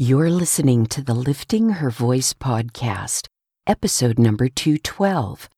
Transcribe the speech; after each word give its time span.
You're 0.00 0.30
listening 0.30 0.86
to 0.94 1.02
the 1.02 1.12
Lifting 1.12 1.70
Her 1.70 1.90
Voice 1.90 2.32
podcast, 2.32 3.26
episode 3.66 4.16
number 4.16 4.48
212. 4.48 5.48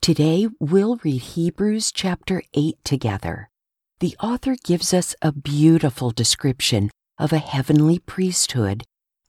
Today, 0.00 0.48
we'll 0.58 0.96
read 1.04 1.20
Hebrews 1.20 1.92
chapter 1.92 2.42
8 2.54 2.78
together. 2.82 3.50
The 3.98 4.16
author 4.18 4.56
gives 4.64 4.94
us 4.94 5.14
a 5.20 5.32
beautiful 5.32 6.12
description 6.12 6.88
of 7.18 7.34
a 7.34 7.38
heavenly 7.38 7.98
priesthood 7.98 8.84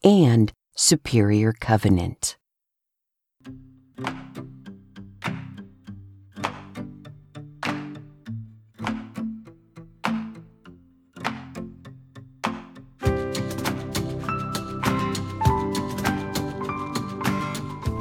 and 0.05 0.53
superior 0.73 1.51
covenant. 1.51 2.37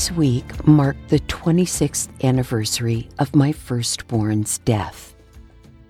This 0.00 0.12
week 0.12 0.66
marked 0.66 1.10
the 1.10 1.18
26th 1.18 2.08
anniversary 2.24 3.10
of 3.18 3.36
my 3.36 3.52
firstborn's 3.52 4.56
death. 4.56 5.14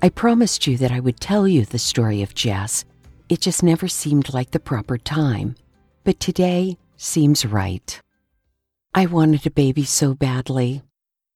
I 0.02 0.08
promised 0.08 0.66
you 0.66 0.76
that 0.78 0.90
I 0.90 0.98
would 0.98 1.20
tell 1.20 1.46
you 1.46 1.64
the 1.64 1.78
story 1.78 2.20
of 2.20 2.34
Jess. 2.34 2.84
It 3.28 3.40
just 3.40 3.62
never 3.62 3.86
seemed 3.86 4.34
like 4.34 4.50
the 4.50 4.58
proper 4.58 4.98
time, 4.98 5.54
but 6.02 6.18
today 6.18 6.76
seems 6.96 7.46
right. 7.46 8.00
I 8.96 9.06
wanted 9.06 9.46
a 9.46 9.50
baby 9.52 9.84
so 9.84 10.14
badly. 10.14 10.82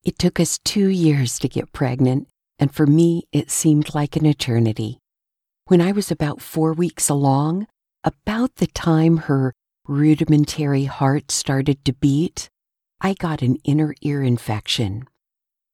It 0.03 0.19
took 0.19 0.41
us 0.41 0.59
two 0.59 0.89
years 0.89 1.39
to 1.39 1.49
get 1.49 1.73
pregnant, 1.73 2.27
and 2.59 2.75
for 2.75 2.89
me, 2.89 3.23
it 3.31 3.53
seemed 3.53 3.95
like 3.95 4.17
an 4.17 4.27
eternity. 4.27 4.99
When 5.69 5.81
I 5.81 5.93
was 5.93 6.11
about 6.11 6.43
four 6.43 6.73
weeks 6.73 7.09
along, 7.09 7.69
about 8.03 8.57
the 8.57 8.67
time 8.67 9.19
her 9.29 9.55
rudimentary 9.87 10.87
heart 10.87 11.31
started 11.31 11.85
to 11.85 11.93
beat, 11.93 12.51
I 13.01 13.15
got 13.15 13.43
an 13.43 13.57
inner 13.65 13.95
ear 14.03 14.23
infection. 14.23 15.07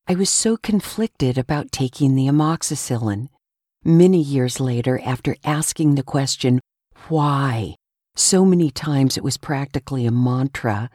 I 0.09 0.15
was 0.15 0.31
so 0.31 0.57
conflicted 0.57 1.39
about 1.39 1.71
taking 1.71 2.15
the 2.15 2.27
amoxicillin. 2.27 3.29
Many 3.85 4.21
years 4.21 4.61
later, 4.61 5.01
after 5.05 5.37
asking 5.45 5.95
the 5.95 6.03
question, 6.03 6.61
why? 7.09 7.77
So 8.17 8.45
many 8.45 8.71
times 8.71 9.17
it 9.17 9.25
was 9.25 9.37
practically 9.37 10.07
a 10.07 10.11
mantra, 10.11 10.91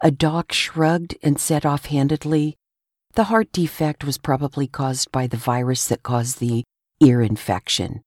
a 0.00 0.10
doc 0.10 0.52
shrugged 0.52 1.16
and 1.22 1.38
said 1.38 1.66
offhandedly, 1.66 2.56
the 3.14 3.24
heart 3.24 3.50
defect 3.52 4.04
was 4.04 4.18
probably 4.18 4.68
caused 4.68 5.10
by 5.10 5.26
the 5.26 5.36
virus 5.36 5.88
that 5.88 6.04
caused 6.04 6.38
the 6.38 6.62
ear 7.00 7.20
infection. 7.20 8.02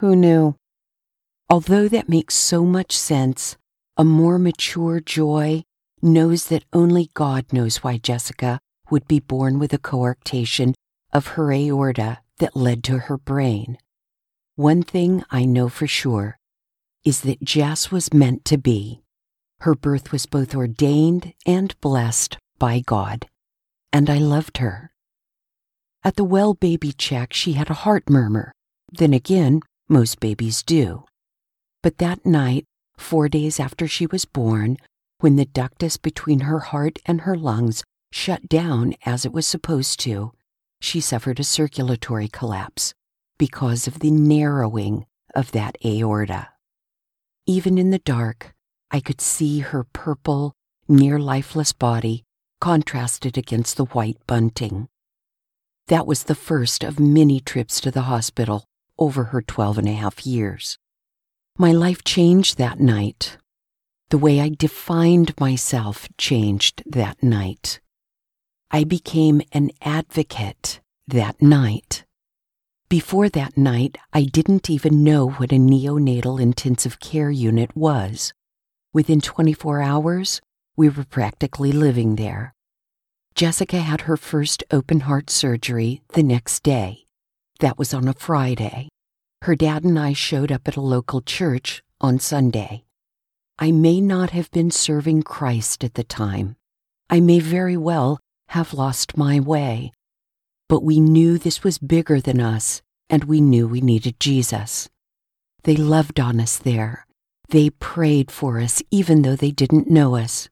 Who 0.00 0.16
knew? 0.16 0.56
Although 1.50 1.88
that 1.88 2.08
makes 2.08 2.34
so 2.34 2.64
much 2.64 2.96
sense, 2.96 3.56
a 3.96 4.04
more 4.04 4.38
mature 4.38 5.00
joy 5.00 5.64
knows 6.02 6.46
that 6.46 6.64
only 6.72 7.10
God 7.14 7.52
knows 7.52 7.78
why 7.78 7.98
Jessica 7.98 8.60
would 8.90 9.06
be 9.08 9.20
born 9.20 9.58
with 9.58 9.72
a 9.72 9.78
coarctation 9.78 10.74
of 11.12 11.28
her 11.28 11.52
aorta 11.52 12.18
that 12.38 12.56
led 12.56 12.84
to 12.84 12.98
her 12.98 13.18
brain. 13.18 13.78
One 14.56 14.82
thing 14.82 15.24
I 15.30 15.44
know 15.44 15.68
for 15.68 15.86
sure 15.86 16.38
is 17.04 17.20
that 17.22 17.42
Jess 17.42 17.90
was 17.90 18.12
meant 18.12 18.44
to 18.46 18.58
be. 18.58 19.02
Her 19.60 19.74
birth 19.74 20.12
was 20.12 20.26
both 20.26 20.54
ordained 20.54 21.32
and 21.46 21.78
blessed 21.80 22.38
by 22.58 22.80
God, 22.80 23.26
and 23.92 24.08
I 24.10 24.18
loved 24.18 24.58
her. 24.58 24.92
At 26.04 26.16
the 26.16 26.24
well 26.24 26.54
baby 26.54 26.92
check, 26.92 27.32
she 27.32 27.54
had 27.54 27.70
a 27.70 27.74
heart 27.84 28.08
murmur. 28.08 28.52
Then 28.92 29.12
again, 29.12 29.60
most 29.88 30.20
babies 30.20 30.62
do. 30.62 31.04
But 31.82 31.98
that 31.98 32.24
night, 32.24 32.64
four 32.96 33.28
days 33.28 33.58
after 33.58 33.88
she 33.88 34.06
was 34.06 34.24
born, 34.24 34.76
when 35.20 35.36
the 35.36 35.46
ductus 35.46 35.96
between 35.96 36.40
her 36.40 36.60
heart 36.60 36.98
and 37.06 37.22
her 37.22 37.36
lungs 37.36 37.82
shut 38.12 38.48
down 38.48 38.94
as 39.04 39.24
it 39.24 39.32
was 39.32 39.46
supposed 39.46 40.00
to, 40.00 40.32
she 40.80 41.00
suffered 41.00 41.40
a 41.40 41.44
circulatory 41.44 42.28
collapse 42.28 42.94
because 43.38 43.86
of 43.86 43.98
the 43.98 44.10
narrowing 44.10 45.06
of 45.34 45.52
that 45.52 45.76
aorta. 45.84 46.48
Even 47.46 47.78
in 47.78 47.90
the 47.90 47.98
dark, 47.98 48.54
I 48.90 49.00
could 49.00 49.20
see 49.20 49.60
her 49.60 49.84
purple, 49.84 50.54
near 50.88 51.18
lifeless 51.18 51.72
body 51.72 52.24
contrasted 52.60 53.36
against 53.36 53.76
the 53.76 53.86
white 53.86 54.18
bunting. 54.26 54.88
That 55.88 56.06
was 56.06 56.24
the 56.24 56.34
first 56.34 56.84
of 56.84 57.00
many 57.00 57.40
trips 57.40 57.80
to 57.80 57.90
the 57.90 58.02
hospital 58.02 58.64
over 58.98 59.24
her 59.24 59.42
twelve 59.42 59.78
and 59.78 59.88
a 59.88 59.92
half 59.92 60.26
years. 60.26 60.78
My 61.56 61.72
life 61.72 62.04
changed 62.04 62.58
that 62.58 62.80
night. 62.80 63.36
The 64.10 64.18
way 64.18 64.40
I 64.40 64.48
defined 64.48 65.38
myself 65.38 66.08
changed 66.16 66.82
that 66.86 67.22
night. 67.22 67.78
I 68.70 68.84
became 68.84 69.42
an 69.52 69.70
advocate 69.82 70.80
that 71.06 71.42
night. 71.42 72.04
Before 72.88 73.28
that 73.28 73.58
night, 73.58 73.98
I 74.14 74.24
didn't 74.24 74.70
even 74.70 75.04
know 75.04 75.28
what 75.28 75.52
a 75.52 75.56
neonatal 75.56 76.40
intensive 76.40 77.00
care 77.00 77.30
unit 77.30 77.76
was. 77.76 78.32
Within 78.94 79.20
24 79.20 79.82
hours, 79.82 80.40
we 80.74 80.88
were 80.88 81.04
practically 81.04 81.70
living 81.70 82.16
there. 82.16 82.54
Jessica 83.34 83.80
had 83.80 84.02
her 84.02 84.16
first 84.16 84.64
open 84.70 85.00
heart 85.00 85.28
surgery 85.28 86.00
the 86.14 86.22
next 86.22 86.62
day. 86.62 87.04
That 87.60 87.78
was 87.78 87.92
on 87.92 88.08
a 88.08 88.14
Friday. 88.14 88.88
Her 89.42 89.54
dad 89.54 89.84
and 89.84 89.98
I 89.98 90.14
showed 90.14 90.50
up 90.50 90.66
at 90.66 90.76
a 90.76 90.80
local 90.80 91.20
church 91.20 91.82
on 92.00 92.18
Sunday. 92.18 92.84
I 93.60 93.72
may 93.72 94.00
not 94.00 94.30
have 94.30 94.50
been 94.52 94.70
serving 94.70 95.24
Christ 95.24 95.82
at 95.82 95.94
the 95.94 96.04
time. 96.04 96.54
I 97.10 97.18
may 97.18 97.40
very 97.40 97.76
well 97.76 98.20
have 98.48 98.72
lost 98.72 99.16
my 99.16 99.40
way. 99.40 99.92
But 100.68 100.84
we 100.84 101.00
knew 101.00 101.38
this 101.38 101.64
was 101.64 101.78
bigger 101.78 102.20
than 102.20 102.40
us, 102.40 102.82
and 103.10 103.24
we 103.24 103.40
knew 103.40 103.66
we 103.66 103.80
needed 103.80 104.20
Jesus. 104.20 104.88
They 105.64 105.74
loved 105.74 106.20
on 106.20 106.38
us 106.38 106.56
there. 106.56 107.04
They 107.48 107.70
prayed 107.70 108.30
for 108.30 108.60
us 108.60 108.80
even 108.92 109.22
though 109.22 109.36
they 109.36 109.50
didn't 109.50 109.90
know 109.90 110.14
us. 110.14 110.48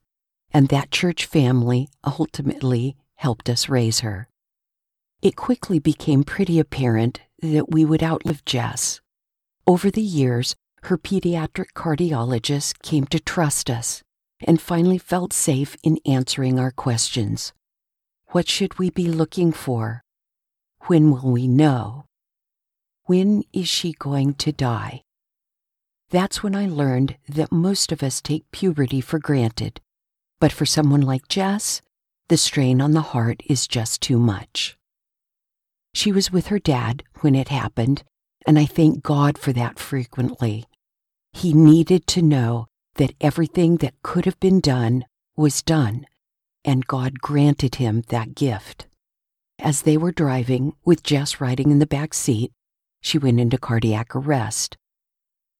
And 0.52 0.68
that 0.68 0.90
church 0.90 1.26
family 1.26 1.88
ultimately 2.02 2.96
helped 3.16 3.48
us 3.48 3.68
raise 3.68 4.00
her. 4.00 4.28
It 5.22 5.36
quickly 5.36 5.78
became 5.78 6.24
pretty 6.24 6.58
apparent 6.58 7.20
that 7.40 7.70
we 7.70 7.84
would 7.84 8.02
outlive 8.02 8.44
Jess. 8.44 9.00
Over 9.66 9.90
the 9.90 10.02
years, 10.02 10.56
her 10.86 10.96
pediatric 10.96 11.72
cardiologist 11.74 12.80
came 12.82 13.06
to 13.06 13.18
trust 13.18 13.68
us 13.68 14.02
and 14.44 14.60
finally 14.60 14.98
felt 14.98 15.32
safe 15.32 15.76
in 15.82 15.98
answering 16.06 16.60
our 16.60 16.70
questions. 16.70 17.52
What 18.28 18.48
should 18.48 18.78
we 18.78 18.90
be 18.90 19.08
looking 19.08 19.50
for? 19.50 20.02
When 20.82 21.10
will 21.10 21.32
we 21.32 21.48
know? 21.48 22.04
When 23.04 23.42
is 23.52 23.68
she 23.68 23.94
going 23.98 24.34
to 24.34 24.52
die? 24.52 25.02
That's 26.10 26.42
when 26.42 26.54
I 26.54 26.66
learned 26.66 27.16
that 27.28 27.50
most 27.50 27.90
of 27.90 28.02
us 28.02 28.20
take 28.20 28.50
puberty 28.52 29.00
for 29.00 29.18
granted. 29.18 29.80
But 30.38 30.52
for 30.52 30.66
someone 30.66 31.00
like 31.00 31.26
Jess, 31.26 31.82
the 32.28 32.36
strain 32.36 32.80
on 32.80 32.92
the 32.92 33.10
heart 33.12 33.42
is 33.48 33.66
just 33.66 34.00
too 34.00 34.18
much. 34.18 34.76
She 35.94 36.12
was 36.12 36.30
with 36.30 36.48
her 36.48 36.60
dad 36.60 37.02
when 37.22 37.34
it 37.34 37.48
happened, 37.48 38.04
and 38.46 38.56
I 38.56 38.66
thank 38.66 39.02
God 39.02 39.36
for 39.36 39.52
that 39.52 39.80
frequently. 39.80 40.64
He 41.36 41.52
needed 41.52 42.06
to 42.06 42.22
know 42.22 42.66
that 42.94 43.14
everything 43.20 43.76
that 43.76 44.00
could 44.02 44.24
have 44.24 44.40
been 44.40 44.58
done 44.58 45.04
was 45.36 45.60
done, 45.60 46.06
and 46.64 46.86
God 46.86 47.20
granted 47.20 47.74
him 47.74 48.04
that 48.08 48.34
gift. 48.34 48.86
As 49.58 49.82
they 49.82 49.98
were 49.98 50.12
driving, 50.12 50.74
with 50.86 51.02
Jess 51.02 51.38
riding 51.38 51.70
in 51.70 51.78
the 51.78 51.86
back 51.86 52.14
seat, 52.14 52.52
she 53.02 53.18
went 53.18 53.38
into 53.38 53.58
cardiac 53.58 54.16
arrest. 54.16 54.78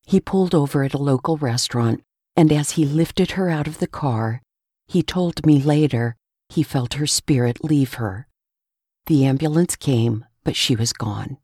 He 0.06 0.19
pulled 0.19 0.55
over 0.55 0.82
at 0.82 0.94
a 0.94 0.99
local 1.12 1.37
restaurant, 1.37 2.02
and 2.34 2.50
as 2.50 2.70
he 2.70 2.87
lifted 2.87 3.32
her 3.32 3.50
out 3.50 3.67
of 3.67 3.76
the 3.78 3.87
car, 3.87 4.40
he 4.88 5.02
told 5.02 5.44
me 5.44 5.61
later 5.61 6.17
he 6.49 6.62
felt 6.62 6.94
her 6.94 7.06
spirit 7.06 7.62
leave 7.62 7.94
her. 7.94 8.26
The 9.08 9.26
ambulance 9.26 9.76
came, 9.76 10.25
but 10.43 10.56
she 10.56 10.75
was 10.75 10.94
gone. 10.94 11.37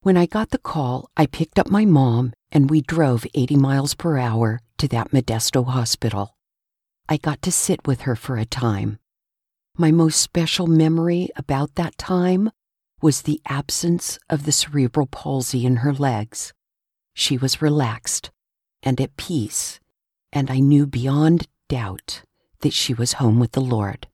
When 0.00 0.16
I 0.16 0.26
got 0.26 0.50
the 0.50 0.58
call, 0.58 1.08
I 1.16 1.26
picked 1.26 1.60
up 1.60 1.70
my 1.70 1.84
mom 1.84 2.32
and 2.50 2.70
we 2.70 2.80
drove 2.80 3.26
80 3.34 3.56
miles 3.56 3.94
per 3.94 4.18
hour 4.18 4.60
to 4.78 4.88
that 4.88 5.10
Modesto 5.10 5.66
hospital. 5.66 6.36
I 7.08 7.16
got 7.16 7.42
to 7.42 7.52
sit 7.52 7.86
with 7.86 8.02
her 8.02 8.16
for 8.16 8.36
a 8.36 8.44
time. 8.44 8.98
My 9.76 9.90
most 9.90 10.20
special 10.20 10.66
memory 10.66 11.28
about 11.36 11.76
that 11.76 11.96
time 11.98 12.50
was 13.00 13.22
the 13.22 13.40
absence 13.46 14.18
of 14.28 14.44
the 14.44 14.52
cerebral 14.52 15.06
palsy 15.06 15.64
in 15.64 15.76
her 15.76 15.92
legs. 15.92 16.52
She 17.14 17.36
was 17.36 17.62
relaxed 17.62 18.30
and 18.82 19.00
at 19.00 19.16
peace, 19.16 19.80
and 20.32 20.50
I 20.50 20.58
knew 20.58 20.86
beyond 20.86 21.46
doubt 21.68 22.22
that 22.60 22.72
she 22.72 22.94
was 22.94 23.14
home 23.14 23.38
with 23.38 23.52
the 23.52 23.60
Lord. 23.60 24.06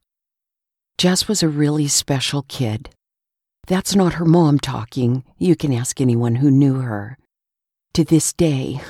Jess 0.99 1.27
was 1.27 1.43
a 1.43 1.49
really 1.49 1.89
special 1.89 2.43
kid. 2.43 2.91
That's 3.67 3.97
not 3.97 4.15
her 4.15 4.25
mom 4.25 4.59
talking. 4.59 5.25
You 5.39 5.57
can 5.57 5.73
ask 5.73 6.01
anyone 6.01 6.37
who 6.37 6.51
knew 6.51 6.81
her. 6.81 7.19
To 7.95 8.03
this 8.05 8.33
day, 8.33 8.81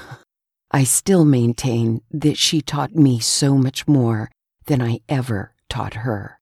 I 0.71 0.85
still 0.85 1.27
maintain 1.27 2.01
that 2.11 2.39
she 2.39 2.63
taught 2.63 2.95
me 2.95 3.21
so 3.21 3.55
much 3.55 3.87
more 3.87 4.31
than 4.65 4.81
I 4.81 5.01
ever 5.11 5.53
taught 5.69 5.93
her. 5.93 6.41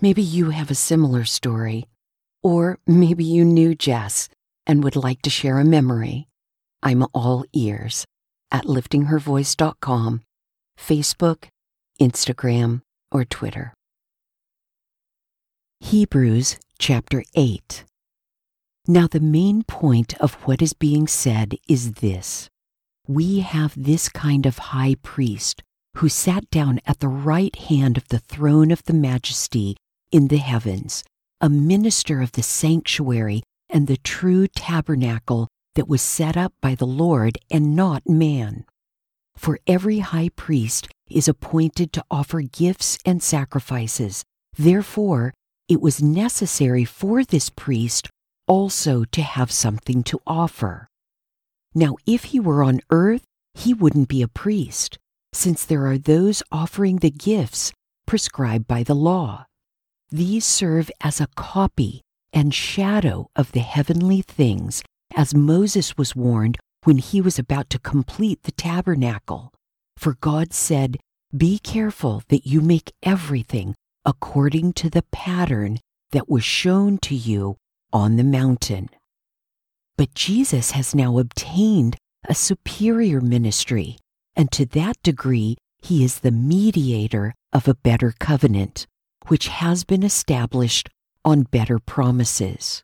Maybe 0.00 0.22
you 0.22 0.50
have 0.50 0.70
a 0.70 0.76
similar 0.76 1.24
story, 1.24 1.88
or 2.44 2.78
maybe 2.86 3.24
you 3.24 3.44
knew 3.44 3.74
Jess 3.74 4.28
and 4.68 4.84
would 4.84 4.94
like 4.94 5.20
to 5.22 5.30
share 5.30 5.58
a 5.58 5.64
memory. 5.64 6.28
I'm 6.80 7.04
all 7.12 7.44
ears 7.52 8.04
at 8.52 8.66
liftinghervoice.com, 8.66 10.22
Facebook, 10.78 11.44
Instagram, 12.00 12.82
or 13.10 13.24
Twitter. 13.24 13.74
Hebrews 15.80 16.60
chapter 16.78 17.24
8. 17.34 17.84
Now, 18.90 19.06
the 19.06 19.20
main 19.20 19.64
point 19.64 20.18
of 20.18 20.32
what 20.46 20.62
is 20.62 20.72
being 20.72 21.06
said 21.06 21.56
is 21.68 21.92
this 21.92 22.48
we 23.06 23.40
have 23.40 23.74
this 23.76 24.08
kind 24.08 24.46
of 24.46 24.56
high 24.58 24.96
priest 25.02 25.62
who 25.96 26.08
sat 26.08 26.48
down 26.48 26.80
at 26.86 27.00
the 27.00 27.08
right 27.08 27.54
hand 27.54 27.98
of 27.98 28.08
the 28.08 28.18
throne 28.18 28.70
of 28.70 28.82
the 28.84 28.94
majesty 28.94 29.76
in 30.10 30.28
the 30.28 30.38
heavens, 30.38 31.04
a 31.38 31.50
minister 31.50 32.22
of 32.22 32.32
the 32.32 32.42
sanctuary 32.42 33.42
and 33.68 33.86
the 33.86 33.98
true 33.98 34.46
tabernacle 34.46 35.48
that 35.74 35.88
was 35.88 36.00
set 36.00 36.36
up 36.36 36.54
by 36.62 36.74
the 36.74 36.86
Lord 36.86 37.36
and 37.50 37.76
not 37.76 38.08
man. 38.08 38.64
For 39.36 39.58
every 39.66 39.98
high 39.98 40.30
priest 40.30 40.88
is 41.10 41.28
appointed 41.28 41.92
to 41.92 42.04
offer 42.10 42.40
gifts 42.40 42.96
and 43.04 43.22
sacrifices. 43.22 44.24
Therefore, 44.56 45.34
it 45.68 45.82
was 45.82 46.02
necessary 46.02 46.86
for 46.86 47.22
this 47.22 47.50
priest 47.50 48.08
also 48.48 49.04
to 49.04 49.22
have 49.22 49.52
something 49.52 50.02
to 50.04 50.20
offer. 50.26 50.88
Now, 51.74 51.96
if 52.06 52.24
he 52.24 52.40
were 52.40 52.64
on 52.64 52.80
earth, 52.90 53.22
he 53.54 53.74
wouldn't 53.74 54.08
be 54.08 54.22
a 54.22 54.28
priest, 54.28 54.98
since 55.32 55.64
there 55.64 55.86
are 55.86 55.98
those 55.98 56.42
offering 56.50 56.96
the 56.96 57.10
gifts 57.10 57.72
prescribed 58.06 58.66
by 58.66 58.82
the 58.82 58.94
law. 58.94 59.44
These 60.10 60.46
serve 60.46 60.90
as 61.00 61.20
a 61.20 61.28
copy 61.36 62.00
and 62.32 62.54
shadow 62.54 63.28
of 63.36 63.52
the 63.52 63.60
heavenly 63.60 64.22
things, 64.22 64.82
as 65.14 65.34
Moses 65.34 65.96
was 65.96 66.16
warned 66.16 66.58
when 66.84 66.98
he 66.98 67.20
was 67.20 67.38
about 67.38 67.68
to 67.70 67.78
complete 67.78 68.42
the 68.44 68.52
tabernacle. 68.52 69.52
For 69.96 70.14
God 70.14 70.54
said, 70.54 70.98
Be 71.36 71.58
careful 71.58 72.22
that 72.28 72.46
you 72.46 72.60
make 72.60 72.92
everything 73.02 73.74
according 74.04 74.72
to 74.74 74.88
the 74.88 75.04
pattern 75.12 75.80
that 76.12 76.28
was 76.28 76.44
shown 76.44 76.98
to 76.98 77.14
you 77.14 77.56
on 77.92 78.16
the 78.16 78.24
mountain. 78.24 78.88
But 79.96 80.14
Jesus 80.14 80.72
has 80.72 80.94
now 80.94 81.18
obtained 81.18 81.96
a 82.28 82.34
superior 82.34 83.20
ministry, 83.20 83.96
and 84.36 84.50
to 84.52 84.66
that 84.66 85.02
degree, 85.02 85.56
he 85.82 86.04
is 86.04 86.20
the 86.20 86.30
mediator 86.30 87.34
of 87.52 87.66
a 87.66 87.74
better 87.74 88.12
covenant, 88.18 88.86
which 89.26 89.48
has 89.48 89.84
been 89.84 90.02
established 90.02 90.88
on 91.24 91.42
better 91.42 91.78
promises. 91.78 92.82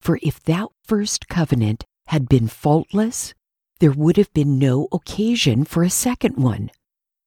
For 0.00 0.18
if 0.22 0.42
that 0.44 0.68
first 0.84 1.28
covenant 1.28 1.84
had 2.08 2.28
been 2.28 2.48
faultless, 2.48 3.34
there 3.80 3.92
would 3.92 4.16
have 4.16 4.32
been 4.32 4.58
no 4.58 4.88
occasion 4.92 5.64
for 5.64 5.82
a 5.82 5.90
second 5.90 6.36
one. 6.36 6.70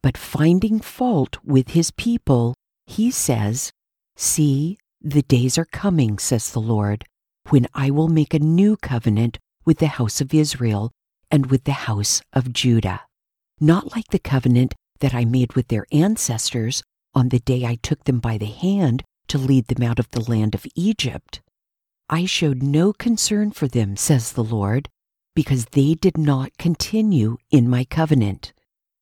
But 0.01 0.17
finding 0.17 0.79
fault 0.79 1.37
with 1.43 1.71
his 1.71 1.91
people, 1.91 2.55
he 2.85 3.11
says, 3.11 3.71
See, 4.15 4.77
the 5.01 5.21
days 5.23 5.57
are 5.57 5.65
coming, 5.65 6.17
says 6.17 6.51
the 6.51 6.61
Lord, 6.61 7.05
when 7.49 7.67
I 7.73 7.89
will 7.89 8.09
make 8.09 8.33
a 8.33 8.39
new 8.39 8.77
covenant 8.77 9.37
with 9.65 9.79
the 9.79 9.87
house 9.87 10.21
of 10.21 10.33
Israel 10.33 10.91
and 11.31 11.47
with 11.47 11.63
the 11.63 11.71
house 11.71 12.21
of 12.33 12.53
Judah, 12.53 13.01
not 13.59 13.95
like 13.95 14.07
the 14.09 14.19
covenant 14.19 14.75
that 14.99 15.13
I 15.13 15.25
made 15.25 15.53
with 15.53 15.69
their 15.69 15.85
ancestors 15.91 16.83
on 17.13 17.29
the 17.29 17.39
day 17.39 17.65
I 17.65 17.75
took 17.75 18.03
them 18.03 18.19
by 18.19 18.37
the 18.37 18.45
hand 18.45 19.03
to 19.29 19.37
lead 19.37 19.67
them 19.67 19.83
out 19.83 19.99
of 19.99 20.09
the 20.11 20.21
land 20.29 20.53
of 20.55 20.65
Egypt. 20.75 21.41
I 22.09 22.25
showed 22.25 22.63
no 22.63 22.93
concern 22.93 23.51
for 23.51 23.67
them, 23.67 23.95
says 23.95 24.33
the 24.33 24.43
Lord, 24.43 24.89
because 25.35 25.65
they 25.65 25.93
did 25.93 26.17
not 26.17 26.57
continue 26.57 27.37
in 27.51 27.69
my 27.69 27.85
covenant. 27.85 28.51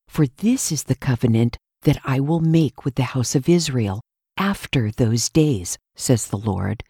For 0.06 0.26
this 0.26 0.70
is 0.70 0.84
the 0.84 0.94
covenant 0.94 1.56
that 1.82 2.00
I 2.04 2.20
will 2.20 2.40
make 2.40 2.84
with 2.84 2.96
the 2.96 3.04
house 3.14 3.34
of 3.34 3.48
Israel 3.48 4.00
after 4.36 4.90
those 4.90 5.28
days, 5.28 5.76
says 5.98 6.28
the 6.28 6.38
Lord. 6.38 6.82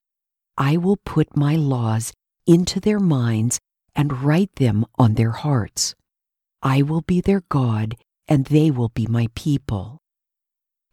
I 0.57 0.77
will 0.77 0.99
put 1.05 1.37
my 1.37 1.57
laws 1.57 2.13
into 2.47 2.79
their 2.81 3.01
minds 3.01 3.59
and 3.95 4.23
write 4.23 4.55
them 4.57 4.85
on 4.99 5.15
their 5.15 5.33
hearts. 5.33 5.95
I 6.63 6.83
will 6.83 7.01
be 7.01 7.21
their 7.21 7.43
God, 7.49 7.97
and 8.29 8.47
they 8.47 8.71
will 8.71 8.91
be 8.91 9.07
my 9.07 9.29
people. 9.35 9.99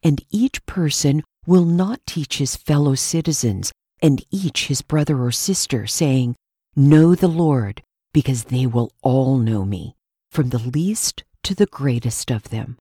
And 0.04 0.24
each 0.32 0.66
person 0.66 1.24
will 1.46 1.66
not 1.66 2.02
teach 2.06 2.38
his 2.38 2.56
fellow 2.56 2.96
citizens 2.96 3.72
and 4.02 4.24
each 4.32 4.68
his 4.68 4.82
brother 4.82 5.22
or 5.22 5.32
sister, 5.32 5.88
saying, 5.88 6.36
Know 6.76 7.16
the 7.16 7.28
Lord, 7.28 7.82
because 8.14 8.46
they 8.46 8.66
will 8.66 8.92
all 9.02 9.38
know 9.38 9.66
me, 9.66 9.96
from 10.30 10.50
the 10.50 10.60
least 10.60 11.24
to 11.44 11.56
the 11.56 11.66
greatest 11.66 12.32
of 12.32 12.50
them. 12.50 12.78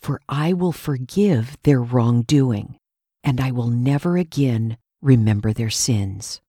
For 0.00 0.20
I 0.28 0.52
will 0.52 0.72
forgive 0.72 1.56
their 1.62 1.80
wrongdoing, 1.82 2.76
and 3.22 3.40
I 3.40 3.50
will 3.50 3.68
never 3.68 4.16
again 4.16 4.76
remember 5.02 5.52
their 5.52 5.70
sins. 5.70 6.40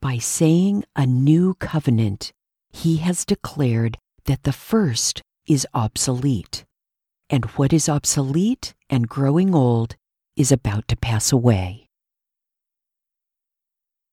By 0.00 0.18
saying 0.18 0.84
a 0.94 1.06
new 1.06 1.54
covenant, 1.54 2.32
he 2.70 2.98
has 2.98 3.24
declared 3.24 3.98
that 4.26 4.44
the 4.44 4.52
first 4.52 5.22
is 5.46 5.66
obsolete, 5.74 6.64
and 7.30 7.44
what 7.56 7.72
is 7.72 7.88
obsolete 7.88 8.74
and 8.88 9.08
growing 9.08 9.54
old 9.54 9.96
is 10.36 10.52
about 10.52 10.86
to 10.88 10.96
pass 10.96 11.32
away. 11.32 11.88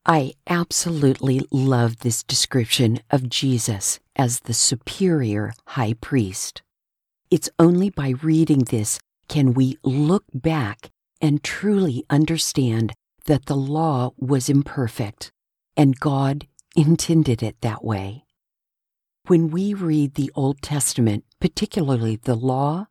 I 0.07 0.33
absolutely 0.47 1.41
love 1.51 1.99
this 1.99 2.23
description 2.23 2.99
of 3.09 3.29
Jesus 3.29 3.99
as 4.15 4.41
the 4.41 4.53
superior 4.53 5.53
high 5.69 5.93
priest. 5.93 6.61
It's 7.31 7.49
only 7.57 7.89
by 7.89 8.09
reading 8.21 8.59
this 8.59 8.99
can 9.27 9.53
we 9.53 9.77
look 9.83 10.25
back 10.33 10.91
and 11.25 11.43
truly 11.43 12.05
understand 12.07 12.93
that 13.25 13.47
the 13.47 13.55
law 13.55 14.11
was 14.15 14.47
imperfect 14.47 15.31
and 15.75 15.99
God 15.99 16.47
intended 16.75 17.41
it 17.41 17.59
that 17.61 17.83
way. 17.83 18.25
When 19.25 19.49
we 19.49 19.73
read 19.73 20.13
the 20.13 20.31
Old 20.35 20.61
Testament, 20.61 21.23
particularly 21.41 22.15
the 22.15 22.35
law, 22.35 22.89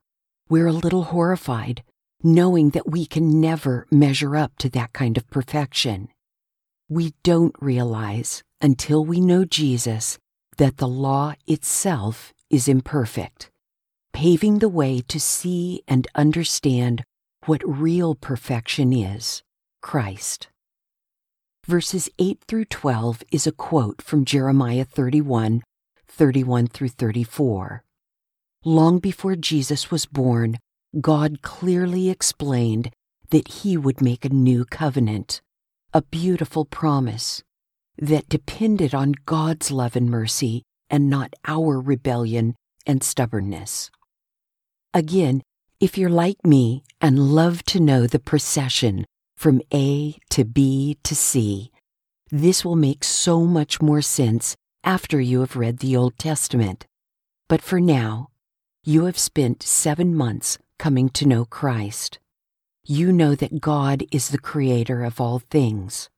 we're 0.49 0.67
a 0.67 0.73
little 0.73 1.05
horrified 1.05 1.85
knowing 2.25 2.71
that 2.71 2.91
we 2.91 3.07
can 3.07 3.41
never 3.41 3.87
measure 3.93 4.35
up 4.35 4.59
to 4.59 4.69
that 4.71 4.93
kind 4.93 5.17
of 5.17 5.31
perfection. 5.31 6.09
We 6.89 7.15
don't 7.23 7.55
realize 7.61 8.43
until 8.61 9.05
we 9.05 9.21
know 9.21 9.45
Jesus 9.45 10.19
that 10.57 10.79
the 10.79 10.89
law 10.89 11.35
itself 11.47 12.35
is 12.51 12.67
imperfect, 12.67 13.53
paving 14.13 14.59
the 14.59 14.69
way 14.69 15.03
to 15.07 15.21
see 15.21 15.85
and 15.87 16.09
understand 16.17 17.05
what 17.47 17.63
real 17.67 18.15
perfection 18.15 18.93
is 18.93 19.43
Christ. 19.83 20.49
Verses 21.67 22.09
8 22.19 22.41
through 22.49 22.65
12 22.67 23.23
is 23.31 23.47
a 23.47 23.53
quote 23.53 24.01
from 24.01 24.25
Jeremiah 24.25 24.85
31 24.85 25.63
31 26.09 26.67
through 26.69 26.89
34. 26.89 27.83
long 28.65 28.99
before 28.99 29.37
Jesus 29.37 29.91
was 29.91 30.07
born, 30.07 30.57
God 31.01 31.43
clearly 31.43 32.09
explained 32.09 32.91
that 33.31 33.49
He 33.49 33.77
would 33.77 34.01
make 34.01 34.25
a 34.25 34.29
new 34.29 34.65
covenant, 34.65 35.43
a 35.93 36.03
beautiful 36.03 36.65
promise 36.65 37.43
that 37.99 38.29
depended 38.29 38.95
on 38.95 39.13
God's 39.27 39.71
love 39.71 39.97
and 39.97 40.09
mercy 40.09 40.63
and 40.89 41.11
not 41.11 41.35
our 41.47 41.81
rebellion 41.81 42.55
and 42.87 43.03
stubbornness. 43.03 43.91
Again, 44.95 45.43
if 45.85 45.99
you're 45.99 46.09
like 46.09 46.47
me 46.47 46.83
and 46.99 47.35
love 47.35 47.63
to 47.63 47.79
know 47.79 48.07
the 48.07 48.19
procession 48.19 49.05
from 49.37 49.61
A 49.71 50.17
to 50.31 50.43
B 50.43 50.97
to 51.03 51.15
C, 51.15 51.71
this 52.31 52.65
will 52.65 52.75
make 52.75 53.05
so 53.05 53.45
much 53.45 53.83
more 53.83 54.01
sense 54.01 54.57
after 54.83 55.21
you 55.21 55.41
have 55.41 55.57
read 55.57 55.81
the 55.81 55.95
Old 55.95 56.19
Testament. 56.19 56.87
But 57.51 57.61
for 57.61 57.81
now, 57.81 58.31
you 58.83 59.05
have 59.05 59.19
spent 59.19 59.63
seven 59.63 60.15
months 60.15 60.57
coming 60.79 61.11
to 61.11 61.27
know 61.27 61.45
Christ. 61.45 62.19
You 62.87 63.13
know 63.13 63.35
that 63.35 63.61
God 63.61 64.05
is 64.11 64.31
the 64.31 64.39
creator 64.39 65.05
of 65.05 65.21
all 65.21 65.39
things. 65.39 66.09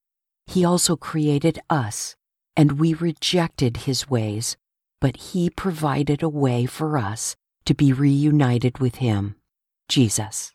He 0.46 0.64
also 0.64 0.94
created 0.94 1.58
us, 1.68 2.14
and 2.56 2.78
we 2.78 2.94
rejected 2.94 3.78
his 3.78 4.08
ways, 4.08 4.56
but 5.00 5.16
he 5.16 5.50
provided 5.50 6.22
a 6.22 6.28
way 6.28 6.66
for 6.66 6.96
us 6.96 7.34
to 7.64 7.74
be 7.74 7.92
reunited 7.92 8.78
with 8.78 8.96
him, 8.96 9.34
Jesus. 9.88 10.52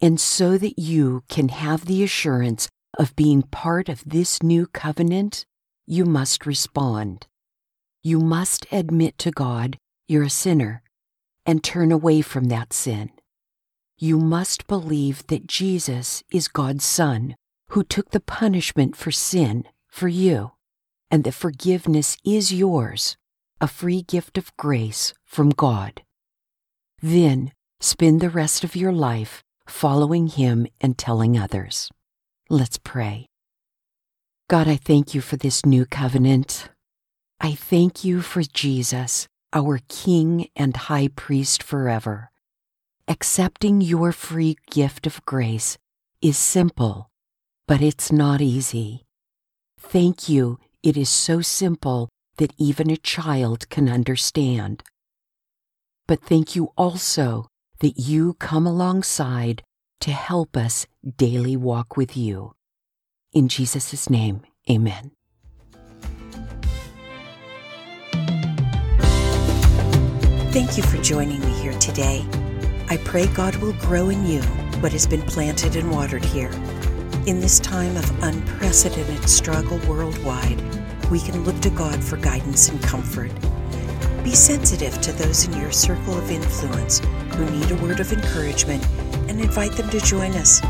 And 0.00 0.20
so 0.20 0.58
that 0.58 0.78
you 0.78 1.24
can 1.28 1.48
have 1.48 1.84
the 1.84 2.02
assurance 2.02 2.68
of 2.98 3.16
being 3.16 3.42
part 3.42 3.88
of 3.88 4.02
this 4.04 4.42
new 4.42 4.66
covenant, 4.66 5.46
you 5.86 6.04
must 6.04 6.46
respond. 6.46 7.26
You 8.02 8.20
must 8.20 8.66
admit 8.70 9.18
to 9.18 9.30
God 9.30 9.78
you're 10.06 10.24
a 10.24 10.30
sinner 10.30 10.82
and 11.46 11.62
turn 11.62 11.90
away 11.90 12.20
from 12.20 12.44
that 12.44 12.72
sin. 12.72 13.10
You 13.96 14.18
must 14.18 14.66
believe 14.66 15.26
that 15.28 15.46
Jesus 15.46 16.22
is 16.32 16.48
God's 16.48 16.84
Son 16.84 17.36
who 17.70 17.82
took 17.82 18.10
the 18.10 18.20
punishment 18.20 18.96
for 18.96 19.10
sin 19.10 19.64
for 19.88 20.08
you, 20.08 20.52
and 21.10 21.24
that 21.24 21.32
forgiveness 21.32 22.16
is 22.24 22.52
yours, 22.52 23.16
a 23.60 23.68
free 23.68 24.02
gift 24.02 24.36
of 24.36 24.56
grace 24.56 25.14
from 25.24 25.50
God. 25.50 26.02
Then 27.00 27.52
spend 27.80 28.20
the 28.20 28.30
rest 28.30 28.64
of 28.64 28.76
your 28.76 28.92
life 28.92 29.42
following 29.66 30.26
Him 30.26 30.66
and 30.80 30.96
telling 30.96 31.38
others. 31.38 31.90
Let's 32.50 32.78
pray. 32.78 33.26
God, 34.48 34.68
I 34.68 34.76
thank 34.76 35.14
you 35.14 35.20
for 35.20 35.36
this 35.36 35.64
new 35.64 35.86
covenant. 35.86 36.68
I 37.40 37.52
thank 37.54 38.04
you 38.04 38.20
for 38.20 38.42
Jesus, 38.42 39.26
our 39.52 39.80
King 39.88 40.48
and 40.54 40.76
High 40.76 41.08
Priest 41.08 41.62
forever. 41.62 42.30
Accepting 43.08 43.80
your 43.80 44.12
free 44.12 44.56
gift 44.70 45.06
of 45.06 45.24
grace 45.24 45.78
is 46.22 46.38
simple, 46.38 47.10
but 47.66 47.82
it's 47.82 48.12
not 48.12 48.40
easy. 48.40 49.04
Thank 49.78 50.28
you, 50.28 50.58
it 50.82 50.96
is 50.96 51.08
so 51.08 51.40
simple 51.40 52.08
that 52.36 52.54
even 52.58 52.90
a 52.90 52.96
child 52.96 53.68
can 53.70 53.88
understand. 53.88 54.82
But 56.06 56.22
thank 56.22 56.54
you 56.54 56.72
also 56.76 57.46
that 57.80 57.98
you 57.98 58.34
come 58.34 58.66
alongside 58.66 59.62
to 60.00 60.12
help 60.12 60.56
us 60.56 60.86
daily 61.16 61.56
walk 61.56 61.96
with 61.96 62.16
you. 62.16 62.54
In 63.32 63.48
Jesus' 63.48 64.08
name, 64.08 64.42
amen. 64.70 65.10
Thank 70.52 70.76
you 70.76 70.84
for 70.84 71.02
joining 71.02 71.40
me 71.40 71.50
here 71.60 71.76
today. 71.80 72.24
I 72.88 72.98
pray 72.98 73.26
God 73.28 73.56
will 73.56 73.72
grow 73.72 74.08
in 74.08 74.24
you 74.24 74.40
what 74.80 74.92
has 74.92 75.06
been 75.06 75.22
planted 75.22 75.74
and 75.74 75.90
watered 75.90 76.24
here. 76.24 76.50
In 77.26 77.40
this 77.40 77.58
time 77.58 77.96
of 77.96 78.22
unprecedented 78.22 79.28
struggle 79.28 79.78
worldwide, 79.88 80.60
we 81.10 81.18
can 81.18 81.42
look 81.44 81.58
to 81.62 81.70
God 81.70 82.04
for 82.04 82.18
guidance 82.18 82.68
and 82.68 82.80
comfort. 82.82 83.32
Be 84.24 84.34
sensitive 84.34 84.98
to 85.02 85.12
those 85.12 85.44
in 85.44 85.52
your 85.60 85.70
circle 85.70 86.16
of 86.16 86.30
influence 86.30 87.00
who 87.34 87.50
need 87.50 87.70
a 87.70 87.76
word 87.76 88.00
of 88.00 88.10
encouragement 88.10 88.82
and 89.28 89.38
invite 89.38 89.72
them 89.72 89.90
to 89.90 90.00
join 90.00 90.32
us. 90.32 90.62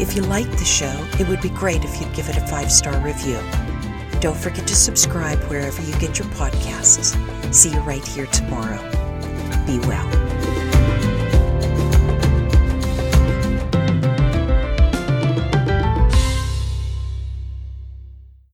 If 0.00 0.14
you 0.14 0.22
like 0.22 0.50
the 0.52 0.64
show, 0.64 0.94
it 1.18 1.28
would 1.28 1.40
be 1.40 1.48
great 1.48 1.84
if 1.84 2.00
you'd 2.00 2.14
give 2.14 2.28
it 2.28 2.36
a 2.36 2.46
five 2.46 2.70
star 2.70 2.96
review. 3.00 3.40
Don't 4.20 4.36
forget 4.36 4.66
to 4.68 4.76
subscribe 4.76 5.38
wherever 5.50 5.82
you 5.82 5.92
get 5.98 6.20
your 6.20 6.28
podcasts. 6.28 7.14
See 7.52 7.72
you 7.72 7.80
right 7.80 8.06
here 8.06 8.26
tomorrow. 8.26 8.78
Be 9.66 9.80
well. 9.80 10.23